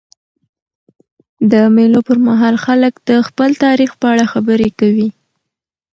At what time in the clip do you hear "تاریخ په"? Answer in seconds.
3.65-4.05